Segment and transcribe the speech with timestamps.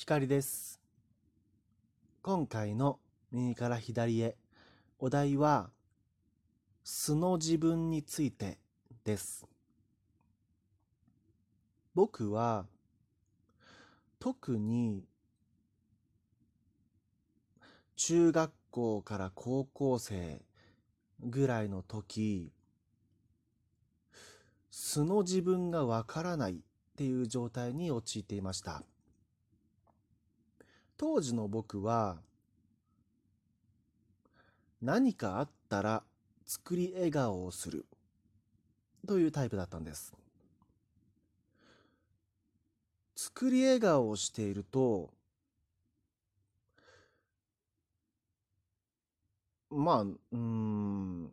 [0.00, 0.80] 光です。
[2.22, 2.98] 今回の
[3.30, 4.34] 右から左へ
[4.98, 5.68] お題は
[6.82, 8.58] 素の自分について
[9.04, 9.46] です。
[11.94, 12.64] 僕は
[14.18, 15.04] 特に
[17.96, 20.40] 中学校から高校生
[21.20, 22.50] ぐらいの時
[24.70, 26.56] 素の自分がわからないっ
[26.96, 28.82] ていう状態に陥っていました。
[31.00, 32.18] 当時の僕は
[34.82, 36.02] 何かあったら
[36.44, 37.86] 作り笑顔をする
[39.08, 40.12] というタイプだったんです。
[43.16, 45.08] 作り笑顔をしていると
[49.70, 51.32] まあうん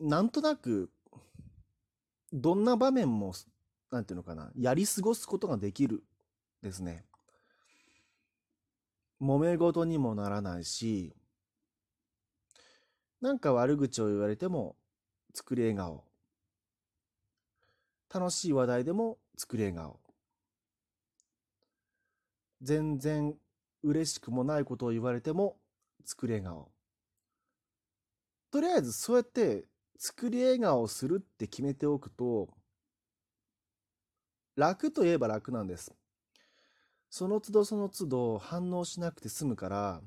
[0.00, 0.90] なんとなく
[2.30, 3.32] どんな場面も
[3.90, 6.04] なんていうのかなやり過ごすことができる
[6.62, 7.06] ですね。
[9.20, 11.14] 揉め事にもならないし
[13.20, 14.76] なんか悪口を言われても
[15.34, 16.04] 作り笑顔。
[18.14, 20.00] 楽しい話題でも作り笑顔。
[22.62, 23.34] 全然
[23.82, 25.56] 嬉しくもないことを言われても
[26.04, 26.70] 作り笑顔。
[28.50, 29.64] とりあえずそうやって
[29.98, 32.48] 作り笑顔をするって決めておくと
[34.56, 35.94] 楽といえば楽なんです。
[37.10, 40.00] その都度その都度反応しなくて済むから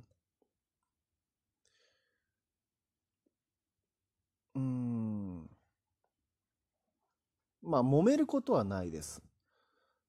[4.55, 5.49] うん。
[7.61, 9.21] まあ揉めることはないです。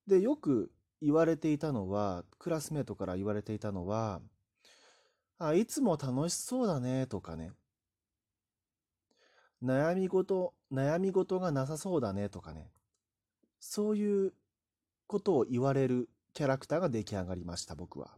[0.07, 4.21] でよく言われていたのはクラスメートから言われていたのは
[5.39, 7.51] あいつも楽しそうだねとかね
[9.63, 12.69] 悩み事悩み事がなさそうだねとかね。
[13.59, 14.33] そういう
[15.05, 18.17] ことを言われるキャラクターが出来上がりました僕は。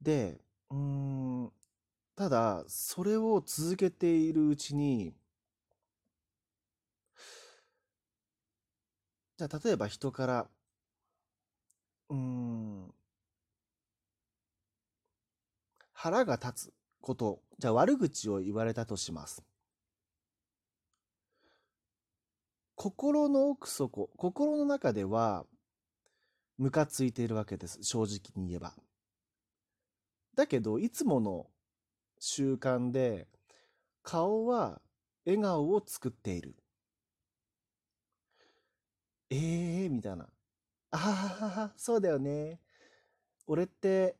[0.00, 0.38] で
[0.70, 1.52] うん
[2.16, 5.14] ただそれを続けているうちに
[9.36, 10.48] じゃあ例えば人から
[12.10, 12.94] うん
[15.92, 19.42] 腹が立つことじゃあ悪口を言われたとします。
[22.84, 25.46] 心の奥底心の中では
[26.58, 27.78] ムカついているわけです。
[27.80, 28.74] 正直に言えば。
[30.34, 31.46] だけどいつもの
[32.18, 33.26] 習慣で
[34.02, 34.82] 顔は
[35.24, 36.56] 笑顔を作っている。
[39.30, 39.36] え
[39.84, 40.28] えー、みたいな。
[40.90, 42.60] あはははそうだよね。
[43.46, 44.14] 俺って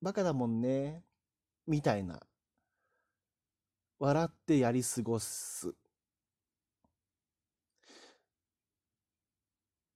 [0.00, 1.02] バカだもんね。
[1.66, 2.20] みたいな。
[3.98, 5.74] 笑ってやり過ごす。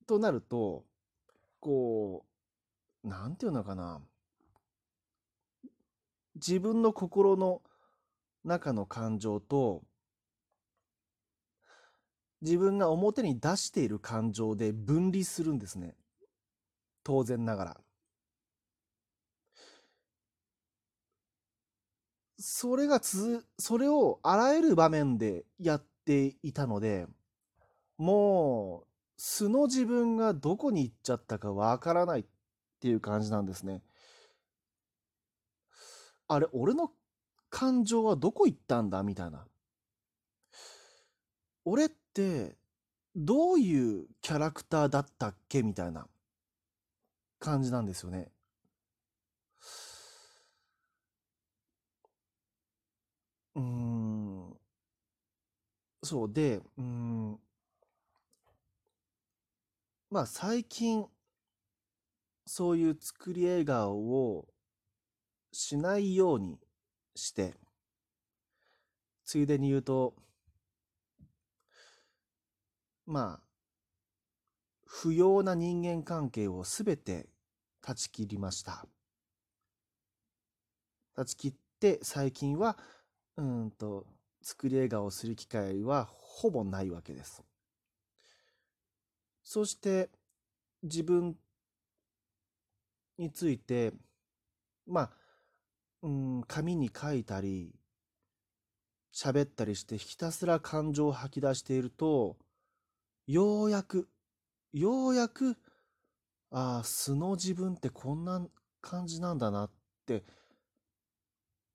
[0.03, 0.85] となると
[1.61, 2.25] こ
[3.05, 4.01] うなんていうのかな。
[6.35, 7.63] 自分の心の
[8.45, 9.83] 中の感情と
[12.41, 15.95] 自分が表に出している感情で分離するんですね。
[17.05, 17.81] 当然ながら。
[22.39, 27.07] それがつそれをあらゆる場面でやっていたので
[27.99, 28.92] もう
[29.25, 32.25] 素の自分がどこに行っちゃったかわからないっ
[32.81, 33.81] ていう感じなんですね。
[36.27, 36.91] あれ俺の
[37.49, 39.05] 感情はどこ行ったんだ？
[39.05, 39.47] みたいな。
[41.65, 42.57] 俺って
[43.15, 45.63] どういうキャラクターだったっけ？
[45.63, 46.09] みたいな。
[47.39, 48.33] 感じなんですよね。
[53.55, 54.57] うん。
[56.03, 57.39] そうでうん。
[60.13, 61.07] まあ最近
[62.45, 64.47] そういう作り笑顔を
[65.53, 66.59] しないように
[67.15, 67.55] して
[69.25, 70.13] ついでに言うと
[73.07, 73.41] まあ
[74.85, 77.31] 不要な人間関係をすべて
[77.81, 78.85] 断ち切りました。
[81.17, 82.77] 断ち切って最近は
[83.39, 84.07] うんと
[84.43, 87.43] 作り笑顔をする機会はほぼないわけです。
[89.45, 90.11] そして
[90.83, 91.37] 自分
[93.19, 93.93] について
[94.87, 95.11] まあ
[96.03, 97.75] うん紙に書いたり
[99.15, 102.37] 喋ったりしてひたすら感情を吐き出していると
[103.27, 104.09] ようやく
[104.73, 105.57] ようやく
[106.51, 108.43] ああ素の自分ってこんな
[108.81, 109.71] 感じなんだなっ
[110.07, 110.25] て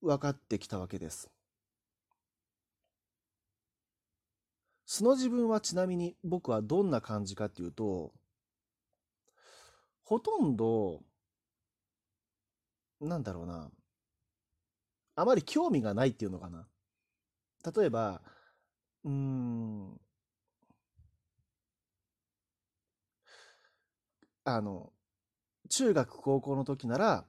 [0.02, 1.30] 分かってきたわけです。
[4.88, 8.12] 素の自分はちなみに僕はどんな感じかっていうと
[10.02, 11.04] ほとんど、
[13.02, 13.72] なんだろうな、
[15.16, 16.68] あまり興味がないっていうのかな。
[17.76, 18.22] 例えば、
[19.04, 20.00] うーん、
[24.46, 24.92] あの、
[25.70, 27.28] 中学高校の時なら、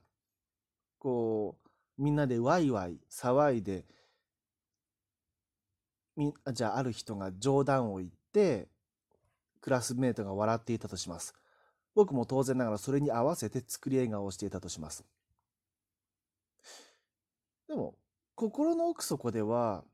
[0.97, 1.57] こ
[1.97, 3.85] う、みんなでワイワイ騒いで、
[6.19, 8.67] み、じゃあある人が冗談を言って、
[9.61, 11.33] クラスメートが笑っていたとします。
[11.95, 15.05] 僕も当然ながらそれに合わせて作り笑顔をしていたとします。
[17.67, 17.95] でも、
[18.35, 19.85] 心の奥底では、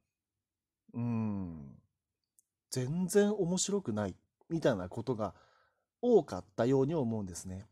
[0.93, 1.75] うん、
[2.71, 4.15] 全然面白くない
[4.49, 5.35] みたいなことが
[6.01, 7.67] 多かったように思うんですね。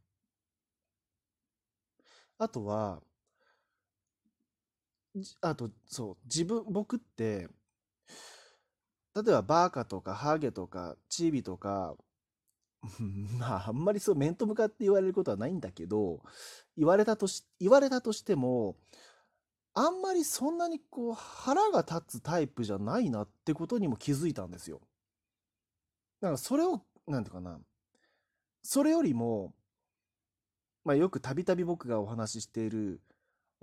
[2.38, 3.02] あとは、
[5.42, 7.50] あと、そう、自分、僕って、
[9.16, 11.96] 例えばバーカとかハゲとかチビとか、
[13.40, 16.22] まあ、あんまりそう面と向かって言われることはないんだけど、
[16.78, 18.76] 言われたとし、言われたとしても、
[19.74, 24.82] あんまりそんなにこう腹が立つタイプじゃないなってことにも気づいたんですよ。
[26.22, 27.60] だからそれを、なんていうかな、
[28.62, 29.54] それよりも、
[30.84, 33.02] まあよくたびたび僕がお話ししている、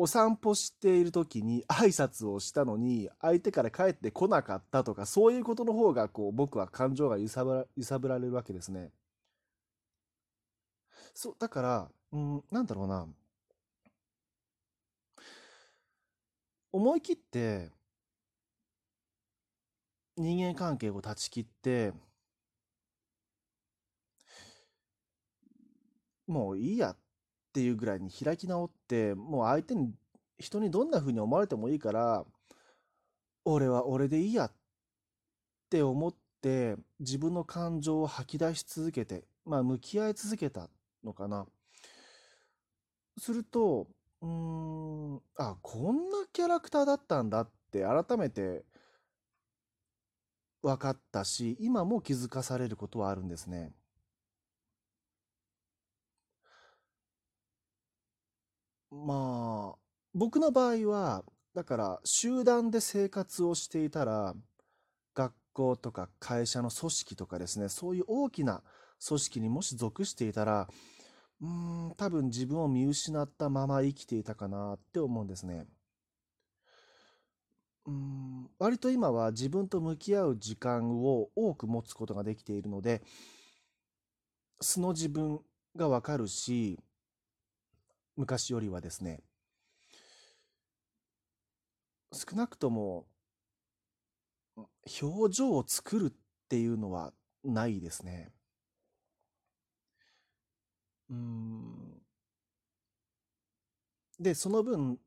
[0.02, 8.92] お散歩している時に挨拶をしたのに相手から帰ってこなかったとかそういうことの方がこう僕は感情が揺さぶら揺さぶられるわけですね。
[11.12, 13.06] そう、だから、うん、なんだろうな。
[16.72, 17.68] 思い切って
[20.16, 21.92] 人間関係を断ち切って
[26.26, 26.96] もういいやっ
[27.52, 29.92] ていうぐらいに開き直ってもう相手に
[30.38, 32.24] 人にどんな風に思われてもいいから
[33.44, 34.52] 俺は俺でいいやっ
[35.70, 40.68] て思って自分の感情を吐き出し続けてまあ向き合い続けた
[41.04, 41.46] のかな
[43.18, 43.86] すると
[44.22, 48.64] うーん、あ、こんなキャラクターだったんだって改めて
[50.62, 53.72] 分かったし、今も気づかされることはあるんですね。
[58.90, 59.78] まあ、
[60.14, 64.34] 僕の場合は、だから集団で生活をしていたら、
[65.14, 68.62] 学校とか会社の組織とかですね、そういう大きな
[69.06, 70.68] 組織にもし属していたら、
[71.40, 75.66] うん、多分自分を見失ったまま生きていたかなって思うんですね。
[77.86, 83.02] うん、割と今は自分と向き合う時間を多く持つことができているので、
[84.60, 85.40] 素の自分
[85.74, 86.78] がわかるし、
[88.20, 89.22] 昔よりはですね、
[92.12, 93.06] 少なくとも
[95.00, 96.12] 表情を作るっ
[96.50, 98.30] ていうのはないですね。
[101.08, 102.02] うん。
[104.18, 104.98] で、その分、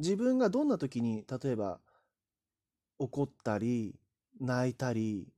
[0.00, 1.78] 自分がどんな時に、例えば、
[2.98, 3.94] 怒ったり、
[4.40, 5.32] 泣いたり、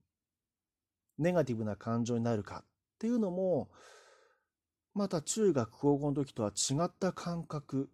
[1.19, 2.65] ネガティブな感情になるかっ
[2.99, 3.69] ていうのも、
[4.97, 7.89] また中学高校の時とは違った感覚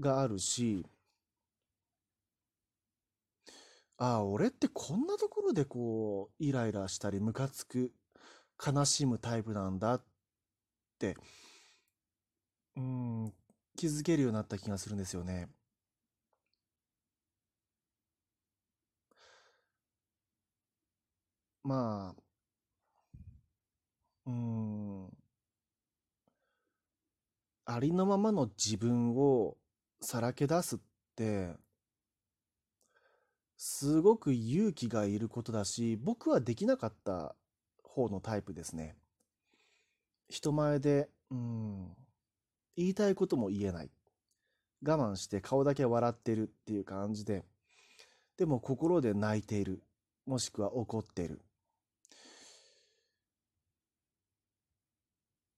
[0.00, 0.84] があるし、
[3.98, 7.92] ああ、俺ってこんなところでこう、イライラしたり、ムカつく
[8.64, 10.04] 悲しむタイプなんだっ
[10.98, 11.16] て、
[12.76, 13.32] うん、
[13.76, 15.48] 気づけるようになった気がするんですよね。
[21.62, 22.22] まあ、
[24.30, 25.10] うん、
[27.64, 29.56] ありのままの自分を
[30.00, 30.78] さらけ出すっ
[31.16, 31.56] て、
[33.56, 37.34] すごく勇気がいることだし、僕はできなかった
[37.82, 38.96] 方のタイプですね。
[40.28, 41.88] 人前で、うん、
[42.76, 43.90] 言いたいことも言えない。
[44.82, 47.44] 我慢して顔だけ笑ってるっていう感じで、
[48.38, 49.82] でも心で泣いている。
[50.24, 51.42] もしくは怒ってる。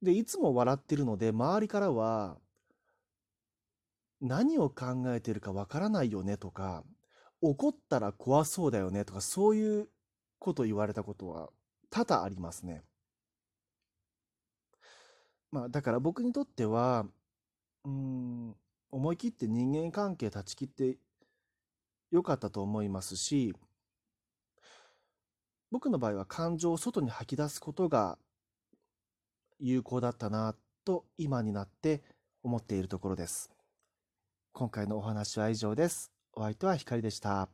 [0.03, 2.39] で、いつも笑ってるので、周りからは、
[4.21, 6.85] 何を考えてるかわからないよねとか、
[7.41, 9.89] 怒ったら怖そうだよねとか、そういう
[10.39, 11.51] こと言われたことは
[11.91, 12.83] 多々ありますね。
[15.51, 17.07] まあ、だから僕にとっては、
[17.85, 18.57] うん、
[18.91, 20.99] 思い切って人間関係断ち切って
[22.11, 23.55] よかったと思いますし、
[25.71, 28.19] 僕の場合は感情を外に吐き出すことが
[29.65, 32.03] 有効だったなと今になって
[32.43, 33.51] 思っているところです。
[34.53, 36.11] 今回のお話は以上です。
[36.33, 37.49] お相手は光でした。